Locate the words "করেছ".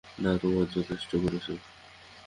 1.15-1.47